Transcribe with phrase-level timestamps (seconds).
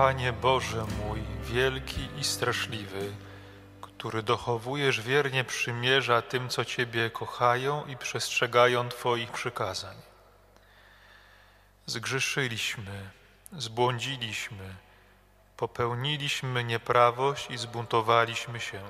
[0.00, 3.12] Panie Boże mój, wielki i straszliwy,
[3.80, 9.96] który dochowujesz wiernie przymierza tym, co Ciebie kochają i przestrzegają Twoich przykazań.
[11.86, 13.10] Zgrzeszyliśmy,
[13.52, 14.74] zbłądziliśmy,
[15.56, 18.82] popełniliśmy nieprawość i zbuntowaliśmy się.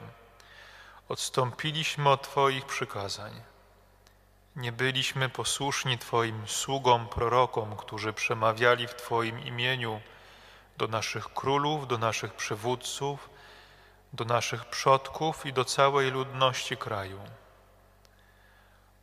[1.08, 3.42] Odstąpiliśmy od Twoich przykazań.
[4.56, 10.00] Nie byliśmy posłuszni Twoim sługom, prorokom, którzy przemawiali w Twoim imieniu
[10.80, 13.30] do naszych królów, do naszych przywódców,
[14.12, 17.20] do naszych przodków i do całej ludności kraju.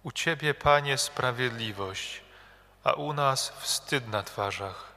[0.04, 2.22] U Ciebie, Panie, sprawiedliwość,
[2.84, 4.92] a u nas wstyd na twarzach,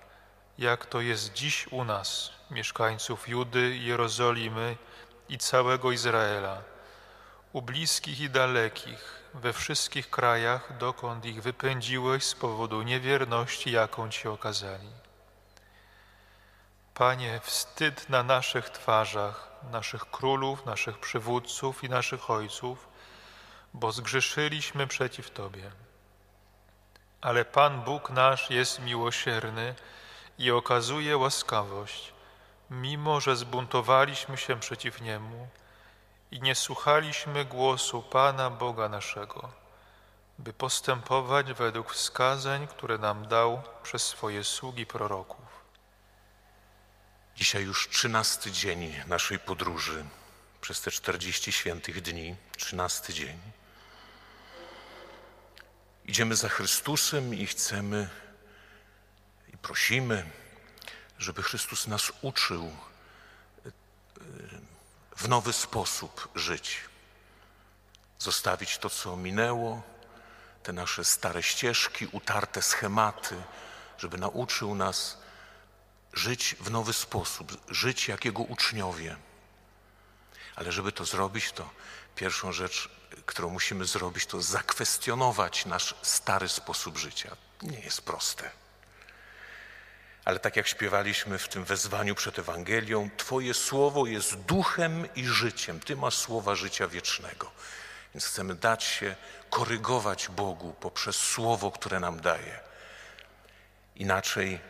[0.59, 4.77] jak to jest dziś u nas, mieszkańców Judy, Jerozolimy
[5.29, 6.63] i całego Izraela,
[7.53, 14.29] u bliskich i dalekich, we wszystkich krajach, dokąd ich wypędziłeś z powodu niewierności, jaką Ci
[14.29, 15.10] okazali.
[17.01, 22.89] Panie, wstyd na naszych twarzach, naszych królów, naszych przywódców i naszych ojców,
[23.75, 25.71] bo zgrzeszyliśmy przeciw Tobie.
[27.21, 29.75] Ale Pan Bóg nasz jest miłosierny
[30.39, 32.13] i okazuje łaskawość,
[32.71, 35.49] mimo że zbuntowaliśmy się przeciw Niemu
[36.31, 39.49] i nie słuchaliśmy głosu Pana Boga naszego,
[40.39, 45.60] by postępować według wskazań, które nam dał przez swoje sługi proroków.
[47.37, 50.05] Dzisiaj już trzynasty dzień naszej podróży
[50.61, 53.41] przez te czterdzieści świętych dni, trzynasty dzień.
[56.05, 58.09] Idziemy za Chrystusem i chcemy
[59.49, 60.31] i prosimy,
[61.19, 63.71] żeby Chrystus nas uczył e,
[65.17, 66.77] w nowy sposób żyć.
[68.19, 69.83] Zostawić to, co minęło,
[70.63, 73.43] te nasze stare ścieżki, utarte schematy,
[73.99, 75.19] żeby nauczył nas
[76.13, 79.17] żyć w nowy sposób, żyć jak Jego uczniowie.
[80.57, 81.71] Ale żeby to zrobić, to
[82.17, 82.89] pierwszą rzecz,
[83.27, 87.37] którą musimy zrobić, to zakwestionować nasz stary sposób życia.
[87.63, 88.51] Nie jest proste.
[90.25, 95.81] Ale tak jak śpiewaliśmy w tym wezwaniu przed Ewangelią, Twoje słowo jest duchem i życiem.
[95.81, 97.51] Ty masz słowa życia wiecznego.
[98.15, 99.17] Więc chcemy dać się
[99.51, 102.61] korygować Bogu poprzez słowo, które nam daje.
[103.97, 104.61] Inaczej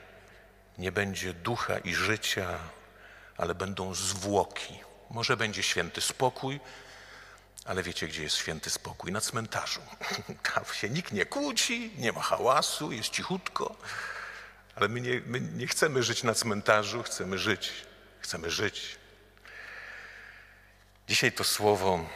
[0.80, 2.58] nie będzie ducha i życia,
[3.36, 4.80] ale będą zwłoki.
[5.10, 6.60] Może będzie święty spokój,
[7.64, 9.12] ale wiecie, gdzie jest święty spokój?
[9.12, 9.80] Na cmentarzu.
[10.54, 13.76] Tam się nikt nie kłóci, nie ma hałasu, jest cichutko.
[14.74, 17.72] Ale my nie, my nie chcemy żyć na cmentarzu, chcemy żyć.
[18.20, 18.98] Chcemy żyć.
[21.08, 22.06] Dzisiaj to słowo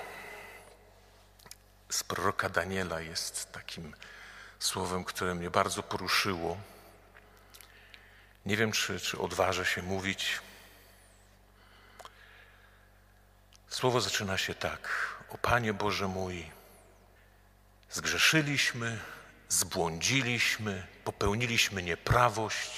[1.91, 3.95] z proroka Daniela jest takim
[4.59, 6.57] słowem, które mnie bardzo poruszyło.
[8.47, 10.41] Nie wiem, czy, czy odważę się mówić.
[13.69, 14.89] Słowo zaczyna się tak.
[15.29, 16.51] O Panie Boże mój,
[17.91, 19.01] zgrzeszyliśmy,
[19.49, 22.71] zbłądziliśmy, popełniliśmy nieprawość,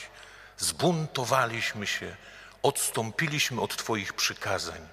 [0.58, 2.16] zbuntowaliśmy się,
[2.62, 4.88] odstąpiliśmy od Twoich przykazań.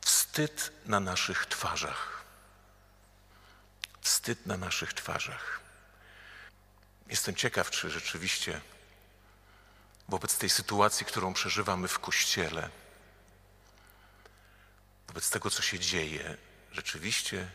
[0.00, 2.24] Wstyd na naszych twarzach.
[4.00, 5.60] Wstyd na naszych twarzach.
[7.08, 8.60] Jestem ciekaw, czy rzeczywiście
[10.08, 12.70] wobec tej sytuacji, którą przeżywamy w kościele,
[15.08, 16.36] wobec tego, co się dzieje,
[16.72, 17.50] rzeczywiście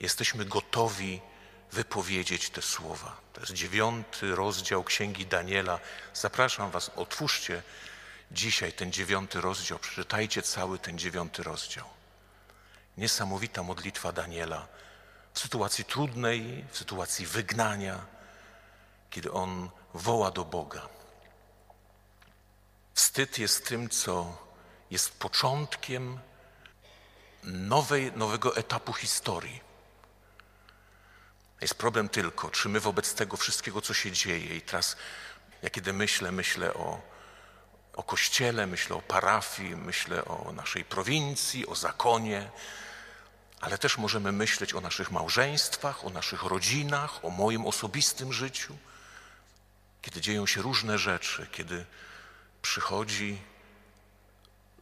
[0.00, 1.20] jesteśmy gotowi
[1.72, 3.16] wypowiedzieć te słowa.
[3.32, 5.78] To jest dziewiąty rozdział Księgi Daniela.
[6.14, 7.62] Zapraszam Was, otwórzcie
[8.30, 11.84] dzisiaj ten dziewiąty rozdział, przeczytajcie cały ten dziewiąty rozdział.
[12.96, 14.66] Niesamowita modlitwa Daniela
[15.32, 18.06] w sytuacji trudnej, w sytuacji wygnania,
[19.10, 20.88] kiedy on woła do Boga.
[22.96, 24.38] Wstyd jest tym, co
[24.90, 26.18] jest początkiem
[27.42, 29.60] nowej, nowego etapu historii.
[31.60, 34.96] Jest problem tylko, czy my wobec tego wszystkiego, co się dzieje, i teraz,
[35.62, 37.00] ja kiedy myślę, myślę o,
[37.92, 42.50] o kościele, myślę o parafii, myślę o naszej prowincji, o zakonie,
[43.60, 48.76] ale też możemy myśleć o naszych małżeństwach, o naszych rodzinach, o moim osobistym życiu,
[50.02, 51.86] kiedy dzieją się różne rzeczy, kiedy
[52.66, 53.38] przychodzi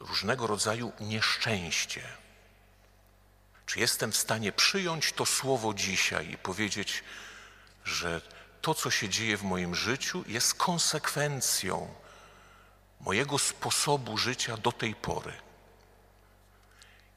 [0.00, 2.02] różnego rodzaju nieszczęście.
[3.66, 7.04] Czy jestem w stanie przyjąć to słowo dzisiaj i powiedzieć,
[7.84, 8.20] że
[8.62, 11.94] to, co się dzieje w moim życiu, jest konsekwencją
[13.00, 15.32] mojego sposobu życia do tej pory?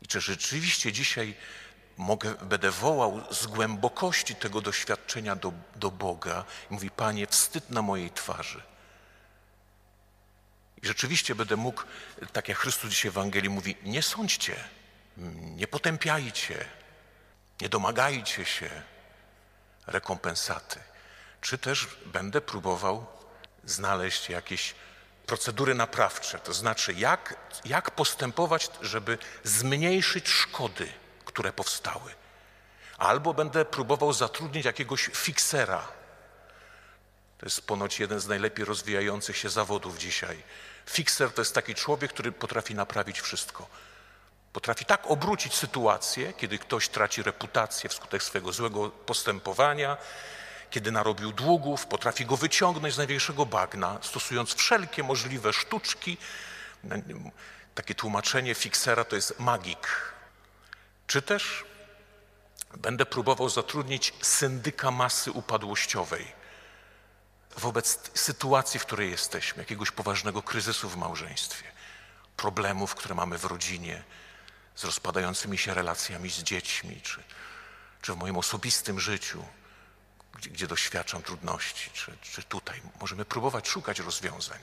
[0.02, 1.36] I czy rzeczywiście dzisiaj
[1.98, 7.81] mogę, będę wołał z głębokości tego doświadczenia do, do Boga i mówi, Panie, wstyd na
[7.81, 8.62] mojej twarzy
[10.88, 11.84] Rzeczywiście będę mógł,
[12.34, 14.56] tak jak Chrystus dzisiaj w Ewangelii mówi, nie sądźcie,
[15.56, 16.66] nie potępiajcie,
[17.62, 18.69] nie domagajcie się
[19.88, 20.80] rekompensaty.
[21.42, 23.06] Czy też będę próbował
[23.66, 24.75] znaleźć jakieś
[25.25, 27.36] procedury naprawcze, to znaczy jak,
[27.66, 30.88] jak postępować, żeby zmniejszyć szkody,
[31.25, 32.16] które powstały.
[32.98, 35.88] Albo będę próbował zatrudnić jakiegoś fiksera.
[37.38, 40.44] To jest ponoć jeden z najlepiej rozwijających się zawodów dzisiaj.
[40.88, 43.68] Fikser to jest taki człowiek, który potrafi naprawić wszystko.
[44.54, 49.98] Potrafi tak obrócić sytuację, kiedy ktoś traci reputację wskutek swojego złego postępowania,
[50.69, 56.18] kiedy narobił długów, potrafi go wyciągnąć z największego bagna, stosując wszelkie możliwe sztuczki.
[57.75, 59.88] Takie tłumaczenie fiksera to jest magik.
[61.07, 61.66] Czy też
[62.78, 66.37] będę próbował zatrudnić syndyka masy upadłościowej
[67.57, 71.71] wobec sytuacji, w której jesteśmy, jakiegoś poważnego kryzysu w małżeństwie,
[72.38, 74.04] problemów, które mamy w rodzinie,
[74.75, 77.24] z rozpadającymi się relacjami z dziećmi, czy,
[78.01, 79.45] czy w moim osobistym życiu,
[80.33, 82.81] gdzie, gdzie doświadczam trudności, czy, czy tutaj.
[83.01, 84.59] Możemy próbować szukać rozwiązań.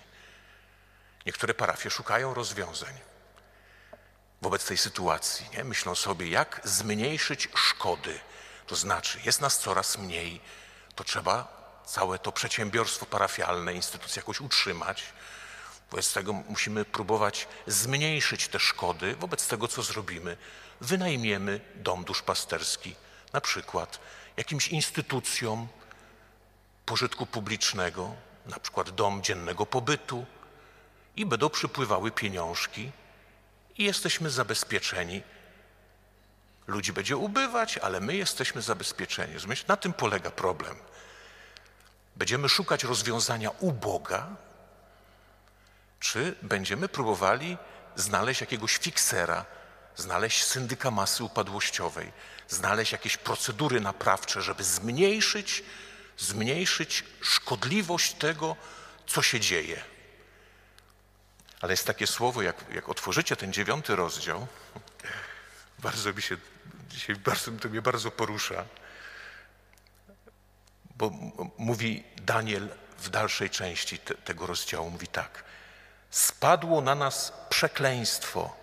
[1.26, 2.94] Niektóre parafie szukają rozwiązań
[4.42, 5.48] wobec tej sytuacji.
[5.56, 5.64] Nie?
[5.64, 8.20] Myślą sobie, jak zmniejszyć szkody.
[8.66, 10.40] To znaczy, jest nas coraz mniej,
[10.94, 15.02] to trzeba całe to przedsiębiorstwo parafialne, instytucję jakoś utrzymać.
[15.90, 19.16] Wobec tego musimy próbować zmniejszyć te szkody.
[19.16, 20.36] Wobec tego, co zrobimy,
[20.80, 22.94] wynajmiemy dom duszpasterski,
[23.32, 24.00] na przykład
[24.36, 25.68] jakimś instytucjom
[26.86, 28.14] pożytku publicznego,
[28.46, 30.26] na przykład dom dziennego pobytu,
[31.16, 32.92] i będą przypływały pieniążki,
[33.78, 35.22] i jesteśmy zabezpieczeni.
[36.66, 39.34] Ludzi będzie ubywać, ale my jesteśmy zabezpieczeni.
[39.68, 40.76] Na tym polega problem.
[42.16, 44.26] Będziemy szukać rozwiązania u Boga,
[46.00, 47.58] czy będziemy próbowali
[47.96, 49.44] znaleźć jakiegoś fiksera,
[49.96, 52.12] znaleźć syndyka masy upadłościowej,
[52.48, 55.64] znaleźć jakieś procedury naprawcze, żeby zmniejszyć,
[56.18, 58.56] zmniejszyć szkodliwość tego,
[59.06, 59.84] co się dzieje.
[61.60, 64.46] Ale jest takie słowo, jak, jak otworzycie ten dziewiąty rozdział,
[65.78, 66.36] bardzo mi się,
[66.88, 68.64] dzisiaj bardzo, to mnie bardzo porusza,
[70.94, 71.10] bo
[71.58, 72.68] mówi Daniel
[72.98, 75.44] w dalszej części te, tego rozdziału, mówi tak.
[76.10, 78.56] Spadło na nas przekleństwo,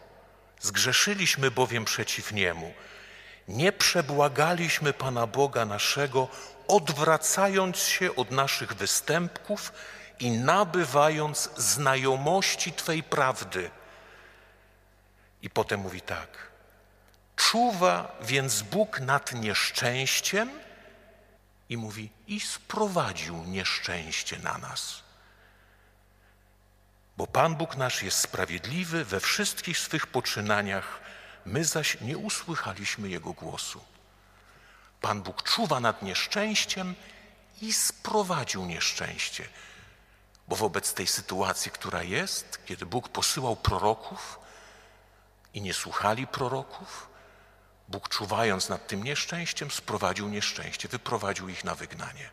[0.60, 2.74] zgrzeszyliśmy bowiem przeciw Niemu.
[3.48, 6.28] Nie przebłagaliśmy Pana Boga naszego,
[6.68, 9.74] odwracając się od naszych występków
[10.20, 13.72] i nabywając znajomości Twej prawdy.
[15.42, 16.52] I potem mówi tak.
[17.36, 20.50] Czuwa więc Bóg nad nieszczęściem
[21.72, 25.04] i mówi, i sprowadził nieszczęście na nas.
[27.18, 31.02] Bo Pan Bóg nasz jest sprawiedliwy we wszystkich swych poczynaniach,
[31.46, 33.84] my zaś nie usłychaliśmy Jego głosu.
[35.02, 36.96] Pan Bóg czuwa nad nieszczęściem
[37.62, 39.48] i sprowadził nieszczęście.
[40.48, 44.40] Bo wobec tej sytuacji, która jest, kiedy Bóg posyłał proroków
[45.54, 47.11] i nie słuchali proroków,
[47.92, 52.30] Bóg czuwając nad tym nieszczęściem, sprowadził nieszczęście, wyprowadził ich na wygnanie.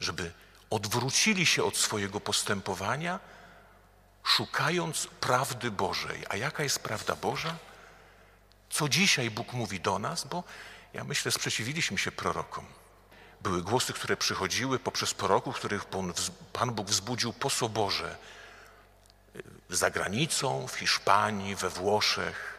[0.00, 0.32] Żeby
[0.70, 3.20] odwrócili się od swojego postępowania,
[4.24, 6.24] szukając prawdy Bożej.
[6.28, 7.56] A jaka jest prawda Boża?
[8.70, 10.24] Co dzisiaj Bóg mówi do nas?
[10.24, 10.44] Bo
[10.92, 12.66] ja myślę, sprzeciwiliśmy się prorokom.
[13.40, 15.84] Były głosy, które przychodziły poprzez proroków, których
[16.52, 18.16] Pan Bóg wzbudził po soborze
[19.70, 22.57] za granicą, w Hiszpanii, we Włoszech.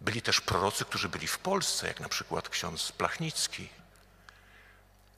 [0.00, 3.68] Byli też prorocy, którzy byli w Polsce, jak na przykład ksiądz Plachnicki.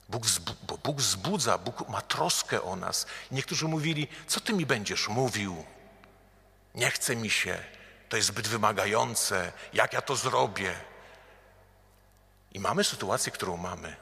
[0.08, 0.25] Bóg,
[0.66, 3.06] bo Bóg wzbudza, Bóg ma troskę o nas.
[3.30, 5.64] Niektórzy mówili, co ty mi będziesz mówił?
[6.75, 7.64] Nie chce mi się,
[8.08, 10.80] to jest zbyt wymagające, jak ja to zrobię?
[12.52, 13.97] I mamy sytuację, którą mamy.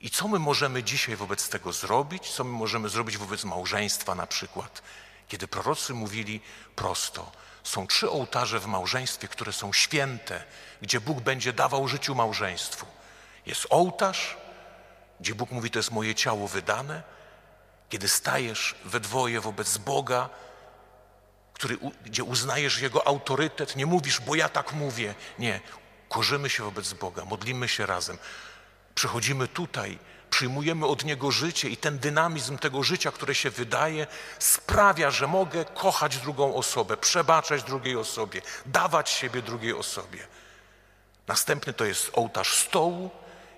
[0.00, 2.30] I co my możemy dzisiaj wobec tego zrobić?
[2.30, 4.82] Co my możemy zrobić wobec małżeństwa na przykład?
[5.28, 6.40] Kiedy prorocy mówili
[6.76, 7.32] prosto,
[7.68, 10.44] są trzy ołtarze w małżeństwie, które są święte,
[10.82, 12.86] gdzie Bóg będzie dawał życiu małżeństwu.
[13.46, 14.36] Jest ołtarz,
[15.20, 17.02] gdzie Bóg mówi, to jest moje ciało wydane,
[17.88, 20.28] kiedy stajesz we dwoje wobec Boga,
[21.52, 25.14] który, gdzie uznajesz Jego autorytet, nie mówisz, bo ja tak mówię.
[25.38, 25.60] Nie,
[26.08, 28.18] korzymy się wobec Boga, modlimy się razem.
[28.94, 29.98] Przychodzimy tutaj,
[30.30, 34.06] przyjmujemy od Niego życie i ten dynamizm tego życia, które się wydaje,
[34.38, 40.26] sprawia, że mogę kochać drugą osobę, przebaczać drugiej osobie, dawać siebie drugiej osobie.
[41.26, 43.10] Następny to jest ołtarz stołu,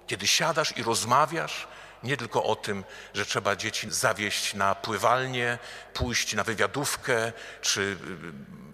[0.06, 1.68] kiedy siadasz i rozmawiasz,
[2.02, 2.84] nie tylko o tym,
[3.14, 5.58] że trzeba dzieci zawieść na pływalnię,
[5.94, 7.80] pójść na wywiadówkę, czy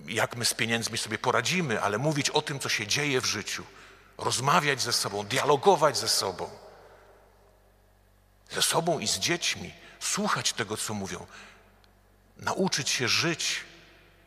[0.08, 3.26] y, jak my z pieniędzmi sobie poradzimy, ale mówić o tym, co się dzieje w
[3.26, 3.64] życiu,
[4.18, 6.50] rozmawiać ze sobą, dialogować ze sobą,
[8.50, 11.26] ze sobą i z dziećmi, słuchać tego, co mówią,
[12.36, 13.64] nauczyć się żyć,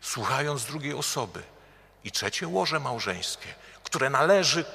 [0.01, 1.43] słuchając drugiej osoby.
[2.03, 3.47] I trzecie, łoże małżeńskie,
[3.83, 4.65] które należy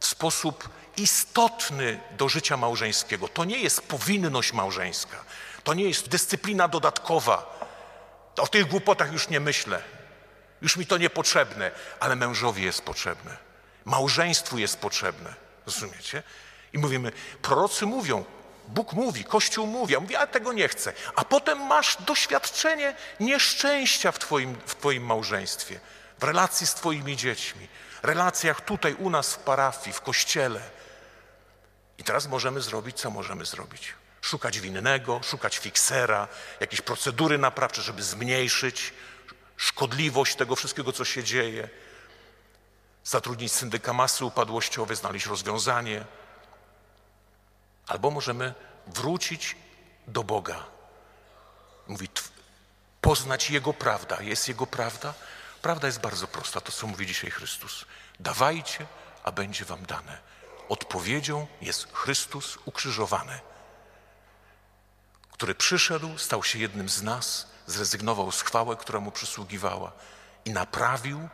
[0.00, 3.28] w sposób istotny do życia małżeńskiego.
[3.28, 5.24] To nie jest powinność małżeńska,
[5.64, 7.60] to nie jest dyscyplina dodatkowa.
[8.36, 9.82] O tych głupotach już nie myślę,
[10.62, 11.70] już mi to niepotrzebne,
[12.00, 13.36] ale mężowi jest potrzebne,
[13.84, 15.34] małżeństwu jest potrzebne.
[15.66, 16.22] Rozumiecie?
[16.72, 17.12] I mówimy,
[17.42, 18.24] prorocy mówią,
[18.68, 20.92] Bóg mówi, Kościół mówi, a mówi, a tego nie chcę.
[21.14, 25.80] A potem masz doświadczenie nieszczęścia w twoim, w twoim małżeństwie,
[26.18, 27.68] w relacji z Twoimi dziećmi,
[28.02, 30.60] relacjach tutaj u nas w parafii, w kościele.
[31.98, 33.94] I teraz możemy zrobić, co możemy zrobić?
[34.20, 36.28] Szukać winnego, szukać fiksera,
[36.60, 38.92] jakieś procedury naprawcze, żeby zmniejszyć
[39.56, 41.68] szkodliwość tego wszystkiego, co się dzieje.
[43.04, 46.04] Zatrudnić syndyka masy upadłościowej, znaleźć rozwiązanie.
[47.90, 48.54] Albo możemy
[48.86, 49.56] wrócić
[50.06, 50.64] do Boga.
[51.86, 52.08] Mówi,
[53.00, 54.22] poznać Jego prawda.
[54.22, 55.14] Jest Jego prawda?
[55.62, 57.84] Prawda jest bardzo prosta, to co mówi dzisiaj Chrystus.
[58.20, 58.86] Dawajcie,
[59.24, 60.18] a będzie wam dane.
[60.68, 63.40] Odpowiedzią jest Chrystus ukrzyżowany,
[65.32, 69.92] który przyszedł, stał się jednym z nas, zrezygnował z chwały, która mu przysługiwała
[70.44, 71.28] i naprawił,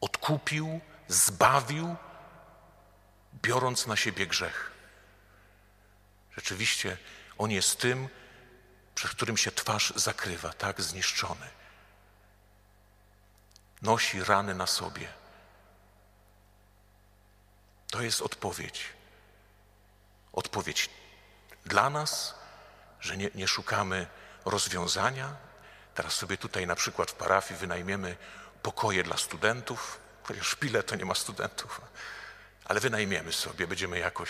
[0.00, 1.96] odkupił, zbawił,
[3.42, 4.79] biorąc na siebie grzech.
[6.40, 6.96] Rzeczywiście
[7.38, 8.08] On jest tym,
[8.94, 11.60] przed którym się twarz zakrywa, tak zniszczony
[13.82, 15.08] nosi rany na sobie.
[17.90, 18.84] To jest odpowiedź.
[20.32, 20.90] Odpowiedź
[21.66, 22.34] dla nas,
[23.00, 24.06] że nie, nie szukamy
[24.44, 25.36] rozwiązania.
[25.94, 28.16] Teraz sobie tutaj na przykład w parafii wynajmiemy
[28.62, 31.80] pokoje dla studentów, chociaż w Pile to nie ma studentów,
[32.64, 34.28] ale wynajmiemy sobie, będziemy jakoś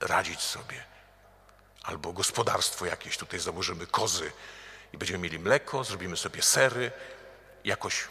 [0.00, 0.84] radzić sobie.
[1.84, 4.32] Albo gospodarstwo jakieś, tutaj założymy kozy
[4.92, 6.92] i będziemy mieli mleko, zrobimy sobie sery,
[7.64, 8.08] jakoś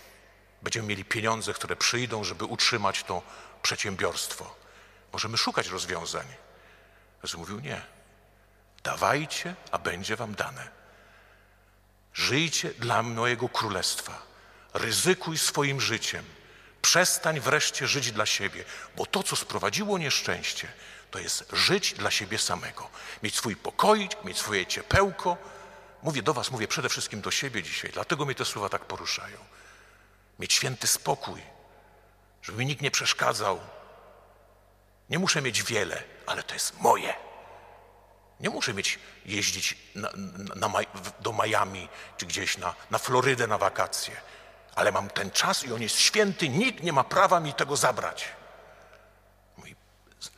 [0.63, 3.22] Będziemy mieli pieniądze, które przyjdą, żeby utrzymać to
[3.62, 4.56] przedsiębiorstwo.
[5.13, 6.25] Możemy szukać rozwiązań.
[7.24, 7.82] Jezus mówił nie.
[8.84, 10.68] Dawajcie, a będzie wam dane.
[12.13, 14.22] Żyjcie dla mojego królestwa.
[14.74, 16.25] Ryzykuj swoim życiem.
[16.82, 18.65] Przestań wreszcie żyć dla siebie,
[18.96, 20.68] bo to, co sprowadziło nieszczęście,
[21.13, 22.89] to jest żyć dla siebie samego.
[23.24, 25.38] Mieć swój pokoik, mieć swoje ciepełko.
[26.03, 29.38] Mówię do Was, mówię przede wszystkim do siebie dzisiaj, dlatego mnie te słowa tak poruszają
[30.39, 31.41] mieć święty spokój,
[32.41, 33.60] żeby mi nikt nie przeszkadzał.
[35.10, 37.13] Nie muszę mieć wiele, ale to jest moje.
[38.39, 40.10] Nie muszę mieć jeździć na,
[40.55, 40.79] na, na,
[41.20, 44.22] do Miami czy gdzieś na, na Florydę na wakacje,
[44.75, 48.25] ale mam ten czas i on jest święty, nikt nie ma prawa mi tego zabrać.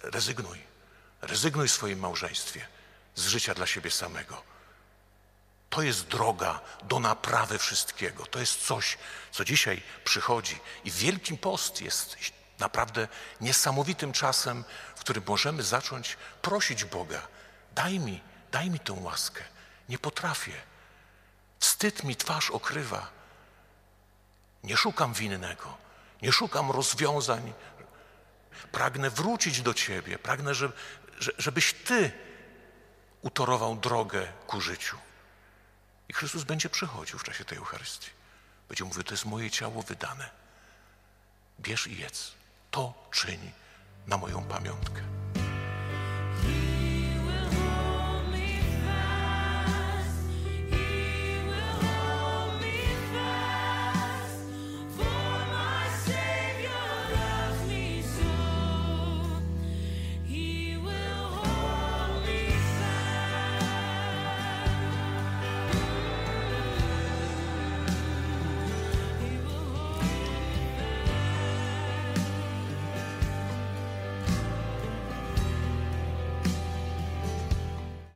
[0.04, 0.62] Rezygnuj,
[1.22, 2.68] rezygnuj w swoim małżeństwie
[3.16, 4.44] z życia dla siebie samego.
[5.70, 8.26] To jest droga do naprawy wszystkiego.
[8.26, 8.98] To jest coś,
[9.32, 10.60] co dzisiaj przychodzi.
[10.84, 12.18] I Wielkim Post jest
[12.60, 13.08] naprawdę
[13.42, 14.64] niesamowitym czasem,
[14.96, 17.28] w którym możemy zacząć prosić Boga:
[17.76, 19.44] daj mi, daj mi tę łaskę.
[19.90, 20.54] Nie potrafię.
[21.60, 23.08] Wstyd mi twarz okrywa.
[24.64, 25.78] Nie szukam winnego,
[26.22, 27.54] nie szukam rozwiązań.
[28.72, 30.52] Pragnę wrócić do Ciebie, pragnę,
[31.38, 32.12] żebyś Ty
[33.22, 34.98] utorował drogę ku życiu.
[36.10, 38.10] I Chrystus będzie przychodził w czasie tej Eucharystii.
[38.70, 40.30] Będzie mówił, to jest moje ciało wydane.
[41.60, 42.34] Bierz i jedz.
[42.72, 43.52] To czyni
[44.08, 45.02] na moją pamiątkę.